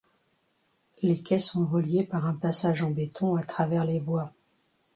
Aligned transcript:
Les 1.03 1.21
quais 1.21 1.37
sont 1.37 1.63
reliés 1.67 2.03
par 2.03 2.25
un 2.25 2.33
passage 2.33 2.81
en 2.81 2.89
béton 2.89 3.35
à 3.35 3.43
travers 3.43 3.85
les 3.85 3.99
voies. 3.99 4.33